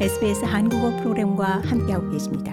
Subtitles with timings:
[0.00, 2.52] SBS 한국어 프로그램과 함께하고 계십니다.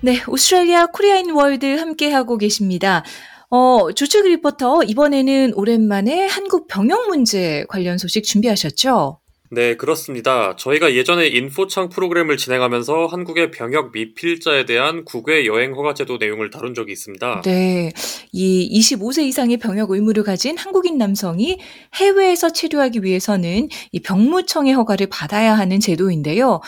[0.00, 3.04] 네, Australia Korea and World 함께하고 계십니다.
[3.48, 9.21] 어, 조철 리포터, 이번에는 오랜만에 한국 병역 문제 관련 소식 준비하셨죠?
[9.54, 10.56] 네, 그렇습니다.
[10.56, 16.72] 저희가 예전에 info창 프로그램을 진행하면서 한국의 병역 미필자에 대한 국외 여행 허가 제도 내용을 다룬
[16.74, 17.42] 적이 있습니다.
[17.42, 17.92] 네.
[18.32, 21.58] 이 25세 이상의 병역 의무를 가진 한국인 남성이
[21.96, 26.62] 해외에서 치료하기 위해서는 이 병무청의 허가를 받아야 하는 제도인데요.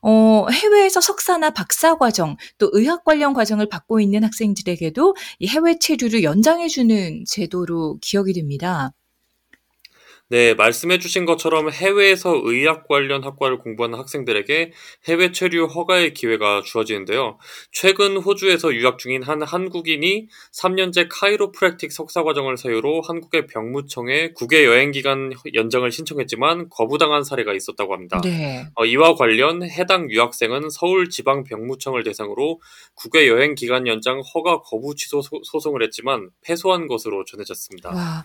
[0.00, 6.22] 어, 해외에서 석사나 박사 과정, 또 의학 관련 과정을 받고 있는 학생들에게도 이 해외 체류를
[6.22, 8.92] 연장해주는 제도로 기억이 됩니다.
[10.30, 14.72] 네, 말씀해주신 것처럼 해외에서 의학 관련 학과를 공부하는 학생들에게
[15.08, 17.36] 해외 체류 허가의 기회가 주어지는데요.
[17.72, 24.92] 최근 호주에서 유학 중인 한 한국인이 3년제 카이로프랙틱 석사 과정을 사유로 한국의 병무청에 국외 여행
[24.92, 28.20] 기간 연장을 신청했지만 거부당한 사례가 있었다고 합니다.
[28.22, 28.66] 네.
[28.76, 32.60] 어, 이와 관련 해당 유학생은 서울 지방 병무청을 대상으로
[32.94, 37.90] 국외 여행 기간 연장 허가 거부 취소 소송을 했지만 패소한 것으로 전해졌습니다.
[37.90, 38.24] 와.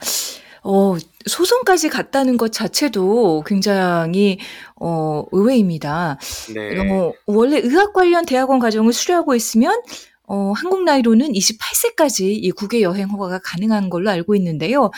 [0.64, 4.40] 어, 소송까지 갔다는 것 자체도 굉장히
[4.76, 6.18] 어, 의외입니다.
[6.54, 6.80] 네.
[6.92, 9.82] 어, 원래 의학 관련 대학원 과정을 수료하고 있으면
[10.28, 14.92] 어, 한국 나이로는 28세까지 이 국외 여행 허가가 가능한 걸로 알고 있는데요.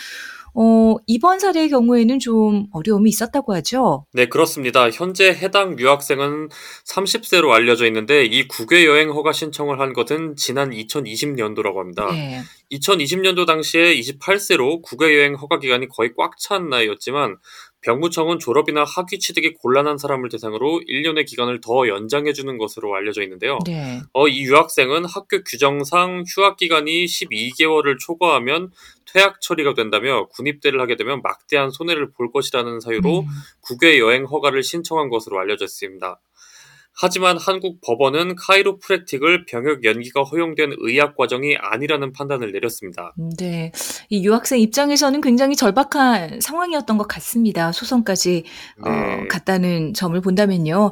[0.54, 4.06] 어, 이번 사례의 경우에는 좀 어려움이 있었다고 하죠?
[4.12, 4.90] 네, 그렇습니다.
[4.90, 6.48] 현재 해당 유학생은
[6.86, 12.08] 30세로 알려져 있는데 이 국외 여행 허가 신청을 한 것은 지난 2020년도라고 합니다.
[12.10, 12.42] 네.
[12.72, 17.36] 2020년도 당시에 28세로 국외 여행 허가 기간이 거의 꽉 찬 나이였지만
[17.82, 23.58] 병무청은 졸업이나 학위 취득이 곤란한 사람을 대상으로 1년의 기간을 더 연장해 주는 것으로 알려져 있는데요.
[23.66, 24.00] 네.
[24.12, 28.72] 어, 이 유학생은 학교 규정상 휴학 기간이 12개월을 초과하면
[29.12, 33.26] 퇴학 처리가 된다며 군입대를 하게 되면 막대한 손해를 볼 것이라는 사유로 음.
[33.60, 36.20] 국외 여행 허가를 신청한 것으로 알려졌습니다.
[37.00, 43.14] 하지만 한국 법원은 카이로프랙틱을 병역 연기가 허용된 의학 과정이 아니라는 판단을 내렸습니다.
[43.38, 43.70] 네.
[44.08, 47.70] 이 유학생 입장에서는 굉장히 절박한 상황이었던 것 같습니다.
[47.70, 48.44] 소송까지
[48.82, 49.28] 어, 네.
[49.28, 50.90] 갔다는 점을 본다면요.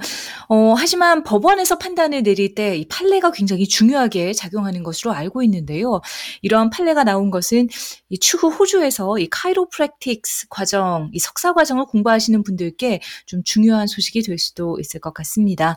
[0.49, 6.01] 어, 하지만 법원에서 판단을 내릴 때 이 판례가 굉장히 중요하게 작용하는 것으로 알고 있는데요.
[6.43, 7.69] 이러한 판례가 나온 것은
[8.09, 14.39] 이 추후 호주에서 이 카이로프랙틱스 과정, 이 석사 과정을 공부하시는 분들께 좀 중요한 소식이 될
[14.39, 15.77] 수도 있을 것 같습니다.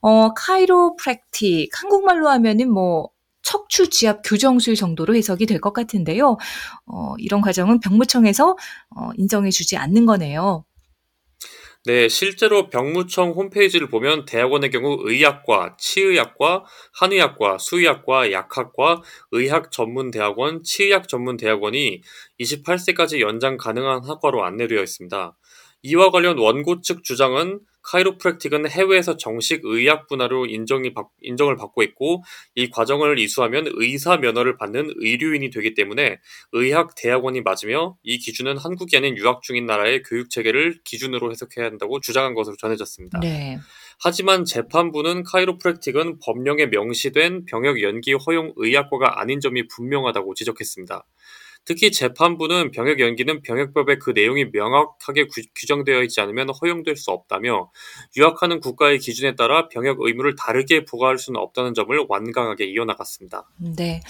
[0.00, 3.10] 어, 카이로프랙틱 한국말로 하면은 뭐
[3.42, 6.36] 척추 지압 교정술 정도로 해석이 될 것 같은데요.
[6.86, 8.56] 어, 이런 과정은 병무청에서
[8.96, 10.64] 어, 인정해주지 않는 거네요.
[11.86, 20.62] 네, 실제로 병무청 홈페이지를 보면 대학원의 경우 의학과, 치의학과, 한의학과, 수의학과, 약학과, 의학 전문 대학원,
[20.62, 22.02] 치의학 전문 대학원이
[22.40, 25.37] 28세까지 연장 가능한 학과로 안내되어 있습니다.
[25.82, 32.22] 이와 관련 원고 측 주장은 카이로프랙틱은 해외에서 정식 의학 분야로 인정이 받, 인정을 받고 있고
[32.54, 36.18] 이 과정을 이수하면 의사 면허를 받는 의료인이 되기 때문에
[36.52, 42.00] 의학 대학원이 맞으며 이 기준은 한국이 아닌 유학 중인 나라의 교육 체계를 기준으로 해석해야 한다고
[42.00, 43.20] 주장한 것으로 전해졌습니다.
[43.20, 43.58] 네.
[44.00, 51.04] 하지만 재판부는 카이로프랙틱은 법령에 명시된 병역 연기 허용 의학과가 아닌 점이 분명하다고 지적했습니다.
[51.68, 57.70] 특히 재판부는 병역 연기는 병역법에 그 내용이 명확하게 구, 규정되어 있지 않으면 허용될 수 없다며
[58.16, 63.50] 유학하는 국가의 기준에 따라 병역 의무를 다르게 부과할 수는 없다는 점을 완강하게 이어나갔습니다.
[63.76, 64.00] 네.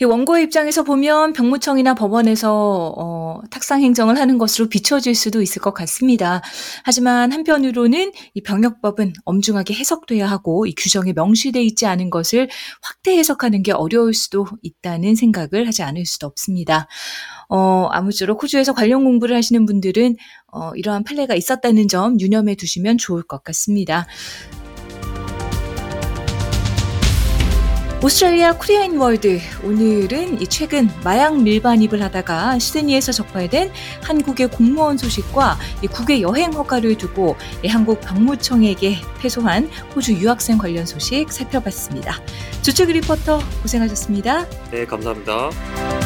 [0.00, 5.72] 이 원고의 입장에서 보면 병무청이나 법원에서 어, 탁상 행정을 하는 것으로 비춰질 수도 있을 것
[5.74, 6.42] 같습니다.
[6.82, 12.48] 하지만 한편으로는 이 병역법은 엄중하게 해석돼야 하고 이 규정에 명시돼 있지 않은 것을
[12.82, 16.88] 확대 해석하는 게 어려울 수도 있다는 생각을 하지 않을 수도 없습니다.
[17.48, 20.16] 어, 아무쪼록 호주에서 관련 공부를 하시는 분들은
[20.52, 24.06] 어, 이러한 판례가 있었다는 점 유념해 두시면 좋을 것 같습니다.
[28.02, 33.72] Australia Korea and World 오늘은 이 최근 마약 밀반입을 하다가 시드니에서 적발된
[34.02, 40.84] 한국의 공무원 소식과 이 국외 여행 허가를 두고 이 한국 병무청에게 패소한 호주 유학생 관련
[40.84, 42.20] 소식 살펴봤습니다.
[42.62, 44.46] 조철 리포터 고생하셨습니다.
[44.70, 46.05] 네, 감사합니다.